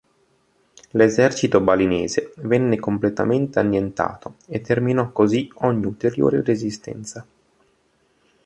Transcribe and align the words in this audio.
L'esercito 0.93 1.61
balinese 1.61 2.33
venne 2.37 2.79
completamente 2.79 3.59
annientato 3.59 4.37
e 4.47 4.59
terminò 4.59 5.11
così 5.11 5.47
ogni 5.57 5.85
ulteriore 5.85 6.41
resistenza. 6.41 7.23